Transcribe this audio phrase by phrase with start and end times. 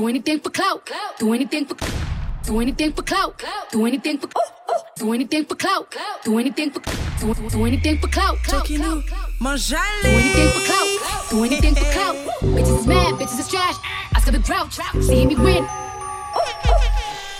[0.00, 0.90] Do anything for clout.
[1.18, 1.74] Do anything for.
[1.74, 3.44] Clout Do anything for clout.
[3.70, 4.28] Do anything for.
[4.96, 5.94] Do anything for clout.
[6.24, 6.80] Do anything for.
[7.20, 8.38] Do, do anything for clout.
[8.38, 11.28] Tokinou, Do anything for clout.
[11.28, 12.16] Do anything for clout.
[12.40, 13.76] Bitches is mad, bitches is trash.
[14.14, 14.72] I got the drought.
[15.02, 15.66] See me win.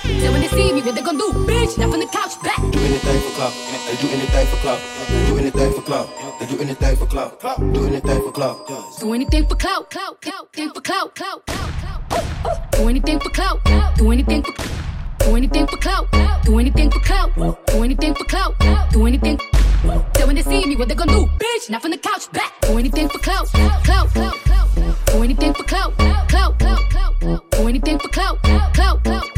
[0.04, 1.32] Then when they see me, what they gonna do?
[1.48, 2.58] Bitch, not from the couch, back.
[2.58, 3.54] do anything for clout.
[3.88, 4.80] They do anything for clout.
[5.08, 6.08] They do anything for clout.
[6.38, 7.72] They do anything for clout.
[7.72, 9.00] Do anything for clout.
[9.00, 11.99] Do anything for clout, clout, clout, thing for clout, clout, clout.
[12.72, 13.60] Do anything for clout.
[13.96, 14.52] Do anything for.
[15.24, 16.08] Do anything for clout.
[16.44, 17.34] Do anything for clout.
[17.66, 18.54] Do anything for clout.
[18.92, 19.38] Do anything.
[20.14, 21.26] Then when they see me, what they gonna do?
[21.38, 22.52] Bitch, not from the couch, back.
[22.62, 23.46] Do anything for clout,
[23.84, 24.12] clout.
[25.06, 25.96] Do anything for clout,
[26.28, 26.58] clout.
[26.58, 29.30] Do anything for clout, clout, clout, clout.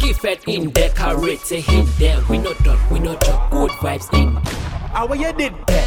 [0.00, 2.20] Qui fait in decorate, say hit there.
[2.28, 4.65] We no done, we no joke, good vibes in.
[4.92, 5.84] How you did that?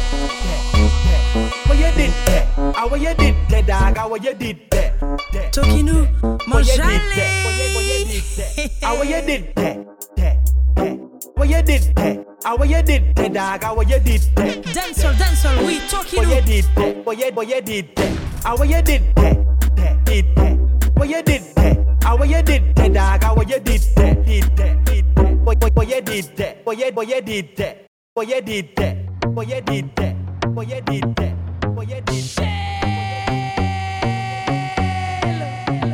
[1.66, 2.74] How you did that?
[2.76, 3.96] How you did that, dog?
[3.96, 5.00] How you did that?
[5.32, 5.52] that?
[5.52, 6.06] Tokinou,
[6.48, 7.30] How you did that?
[7.42, 8.70] How you did that?
[8.82, 9.86] How you did that?
[10.16, 10.36] that,
[10.76, 11.36] that?
[11.36, 12.26] How you did that?
[12.44, 13.62] How you did that, dog?
[13.62, 14.64] How you did that?
[14.64, 16.44] Dancehall, dancehall, oui, How you Tokinou.
[16.46, 17.04] did that?
[17.04, 18.18] How you, how you did that?
[18.44, 20.04] How you did that?
[20.04, 20.58] did that?
[20.96, 22.02] How you did that?
[22.02, 23.22] How you did that, dog?
[23.22, 24.26] How you did that?
[24.26, 24.84] Did that?
[24.84, 25.72] Did that?
[25.76, 26.62] How you did that?
[26.64, 27.79] How you, how you did that?
[28.16, 28.96] How you did that?
[29.22, 30.16] How you did that?
[30.42, 31.34] How you did that?
[31.62, 32.50] How you did that?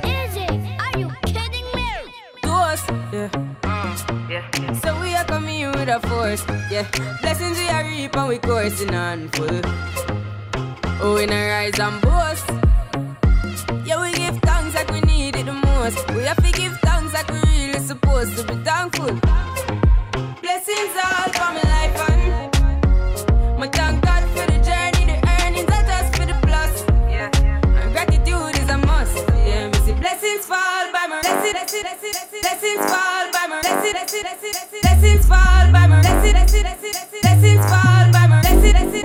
[0.03, 0.47] Izzy,
[0.81, 1.87] are you kidding me?
[2.41, 2.83] to us.
[2.87, 4.72] Mm, yeah.
[4.81, 6.42] So we are coming in with a force.
[6.70, 6.89] Yeah.
[7.20, 9.61] Blessings we are reap and we coursing on full.
[11.03, 12.48] Oh, in a rise and boast.
[13.84, 14.06] Yeah, we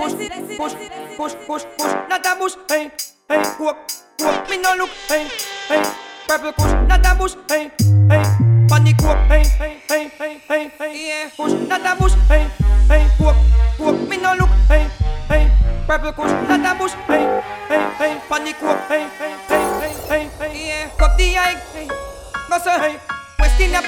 [0.02, 0.74] blessings, push,
[1.16, 2.90] push, push, push, not a bush, hey,
[3.28, 3.76] hey, walk,
[4.20, 5.28] walk, me no look, hey,
[5.68, 5.82] hey,
[6.26, 7.70] purple push, not a bush, hey,
[8.08, 8.22] hey,
[8.68, 12.50] panic walk, hey, hey, hey, hey, hey, hey, yeah, push, not a bush, hey,
[12.88, 13.36] hey, walk,
[13.78, 14.88] walk, me no look, hey,
[15.28, 15.50] hey,
[15.86, 20.30] purple push, not a bush, hey, hey, hey, panic walk, hey, hey, hey, hey, hey,
[20.38, 22.98] hey, yeah, cup the eye, hey, go so hey,
[23.38, 23.84] West Indian,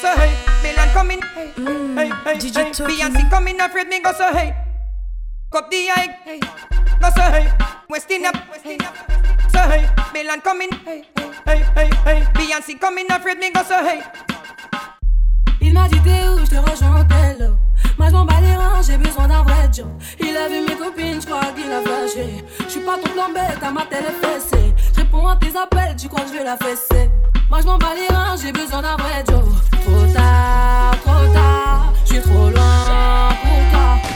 [0.00, 2.96] so hey, Milan coming, hey, hey, hey, hey, Toki.
[2.96, 4.59] Beyonce coming, afraid me go so hey.
[5.50, 6.38] Cup the eye, hey.
[7.00, 7.50] Go so hey.
[7.88, 8.78] West Indian, hey.
[9.50, 9.88] So hey.
[10.14, 11.02] Milan coming, hey,
[11.44, 12.22] hey, hey, hey.
[12.34, 14.00] Beyonce coming, afraid me go so hey.
[15.60, 17.52] Il m'a dit t'es où, je te rejoins en tel
[17.98, 19.88] Moi je m'en bats les reins, j'ai besoin d'un vrai job
[20.20, 23.28] Il a vu mes copines, je crois qu'il a flashé Je suis pas ton plan
[23.34, 26.44] bête, à ma télé fessée Je réponds à tes appels, tu crois que je vais
[26.44, 27.10] la fesser
[27.50, 29.48] Moi je m'en bats les reins, j'ai besoin d'un vrai job
[29.84, 34.09] Trop tard, trop tard, je suis trop loin pour toi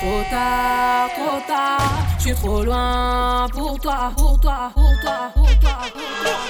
[0.00, 5.58] Trop tard, trop tard, je suis trop loin pour toi, pour toi, pour toi, pour
[5.58, 6.40] toi, pour toi,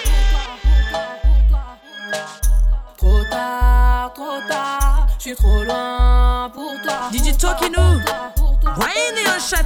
[2.99, 7.09] Trop tard, trop tard, je suis trop loin pour toi.
[7.11, 8.03] Did you talk nous?
[8.77, 9.65] Why in your shot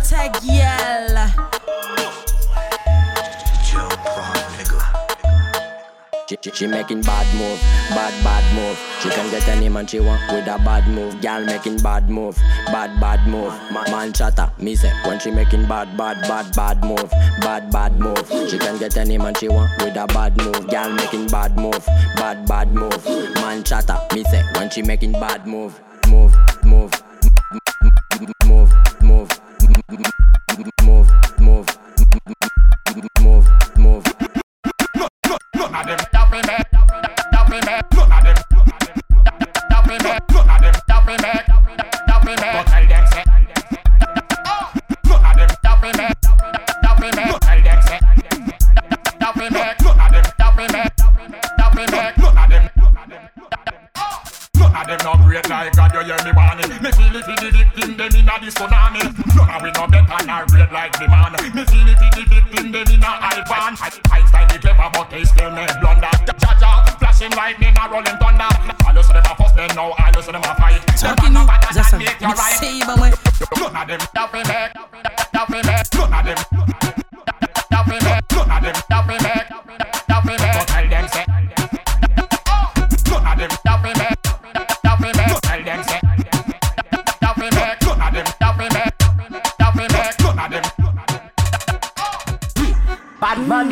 [6.32, 7.60] She, she, she making bad move,
[7.90, 8.78] bad bad move.
[9.02, 11.20] She can get any man she want with a bad move.
[11.20, 13.52] Girl making bad move, bad bad move.
[13.70, 17.10] Ma- Man chatter, me say when she making bad bad bad bad move,
[17.42, 18.26] bad bad move.
[18.48, 20.70] She can get any man she want with a bad move.
[20.70, 21.84] Girl making bad move,
[22.16, 23.04] bad bad move.
[23.34, 25.78] Man chatter, me say when she making bad move
[26.08, 26.34] move
[26.64, 27.01] move
[54.82, 56.66] Of them no great like God, you hear me warning.
[56.82, 59.14] Me feel it for the victim, them inna the tsunami.
[59.14, 61.38] None of we no better nor great like the man.
[61.54, 63.78] Me feel it for the victim, them inna Ivan.
[63.78, 66.10] Einstein the clever, but they still make blunder.
[66.34, 68.50] Jaja, flashing lightning and rolling thunder.
[68.82, 70.82] I listen them a fuss, then now I listen them a fight.
[70.98, 72.58] Tokinou, None ça of ça them make you right.
[72.58, 73.14] Mixé, bah ouais.
[73.54, 74.02] None of them
[74.34, 74.81] me, make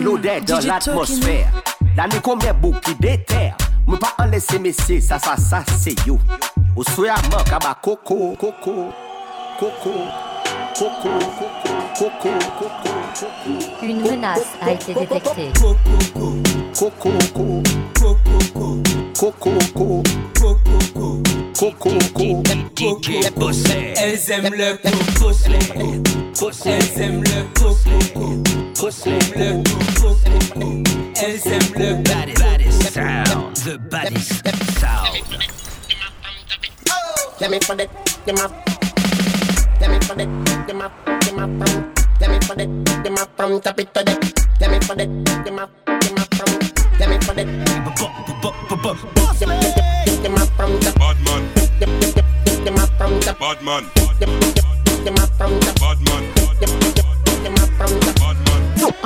[0.00, 1.49] uploadé dans l'atmosphère.
[1.97, 3.56] L'année combien bouc qui déterre.
[3.87, 4.61] Me pas en laisser
[5.00, 6.19] ça, ça, ça, c'est yo.
[6.76, 7.14] Au soya
[7.82, 8.93] coco, coco,
[9.58, 10.05] coco.
[13.82, 15.52] Une menace a été détectée.
[23.97, 24.79] Elles aiment le
[26.64, 28.50] Elles aiment le
[28.81, 29.62] coco.
[30.00, 30.82] Coco.
[31.21, 33.55] Elles aiment le baddest sound.
[33.65, 34.43] The baddest
[34.81, 35.21] sound.
[37.41, 37.91] Let me put it,
[38.25, 38.49] give my.
[39.81, 40.29] Let me put it,
[40.67, 40.91] give my,
[41.21, 41.93] give my from.
[42.21, 42.69] Let me put it,
[43.05, 43.61] give my from.
[43.61, 44.35] Tap it to it.
[44.61, 45.11] Let me put it,
[45.44, 45.69] give my,
[46.00, 46.50] give my from.
[46.99, 47.49] Let me put it.
[50.23, 50.81] Give my from.
[50.99, 51.43] Bad man.
[51.81, 53.21] Give my from.
[53.41, 53.85] Bad man.
[55.05, 55.61] Give my from.
[55.61, 57.00] Bad man.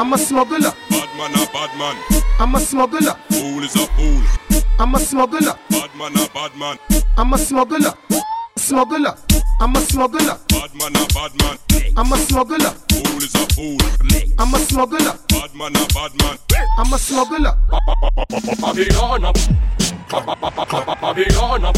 [0.05, 0.71] I'm a smuggler.
[0.91, 1.97] Bad man a bad man.
[2.39, 3.15] I'm a smuggler.
[3.31, 4.23] Fool is a fool.
[4.79, 5.59] I'm a smuggler.
[5.71, 6.79] Bad man a bad man.
[7.17, 7.95] I'm a smuggler.
[8.55, 9.17] Smuggler.
[9.63, 10.39] I'm a smuggler.
[10.51, 11.57] Bad man a bad man.
[11.97, 12.75] I'm a smuggler.
[12.91, 13.79] Fool is a fool.
[14.39, 15.19] I'm a smuggler.
[15.29, 16.39] Bad man a bad man.
[16.77, 17.57] I'm a smuggler.
[18.61, 19.39] Babylon up.
[21.01, 21.77] Babylon up.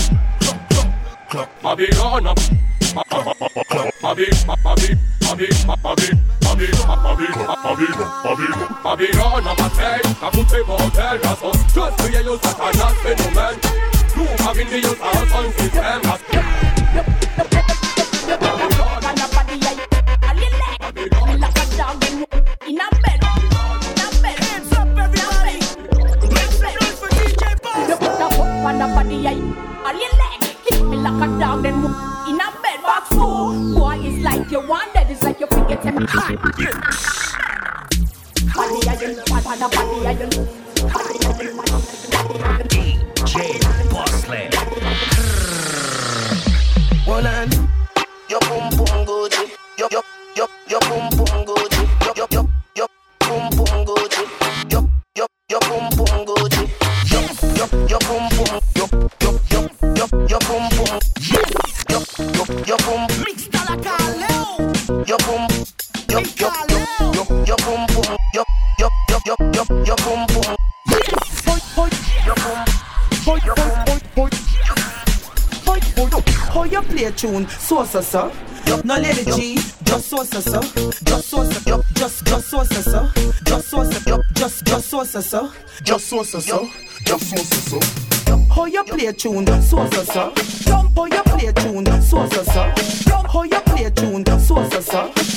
[1.62, 2.38] Babylon up.
[8.86, 11.52] Babylon up a tell, a put a motel, that's all.
[11.52, 13.58] Just to you, Satanas phenomenon.
[14.16, 16.02] You have in the use our sound system.
[57.96, 58.60] Your boom boom.
[58.76, 58.88] Your
[59.22, 59.64] your your
[59.96, 61.00] your your boom boom.
[61.88, 62.02] Your
[62.36, 63.06] your your boom.
[63.24, 63.74] Mix la
[65.06, 65.48] Your boom.
[66.10, 68.16] Your your your your boom boom.
[68.34, 68.44] Your
[68.78, 70.56] your your your your your boom boom.
[72.26, 72.64] Your boom.
[73.46, 73.86] Your boom.
[76.52, 78.32] How you play a tune, so so so.
[78.84, 80.60] No lady G, just so so so,
[81.04, 83.10] just so so, just just so so so,
[83.44, 85.52] just so so, just just so so so,
[85.82, 86.70] just so so so,
[87.04, 88.46] just so so so.
[88.54, 90.32] How you play a tune, so so so.
[90.64, 92.72] Jump how you play a tune, so so so.
[93.08, 95.35] Jump how you play a tune, so so so.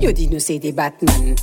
[0.00, 1.36] You didn't say the Batman.